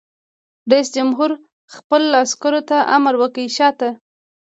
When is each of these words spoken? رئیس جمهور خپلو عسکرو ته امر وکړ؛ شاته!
رئیس 0.71 0.89
جمهور 0.95 1.31
خپلو 1.75 2.07
عسکرو 2.23 2.61
ته 2.69 2.77
امر 2.95 3.13
وکړ؛ 3.21 3.45
شاته! 3.57 3.89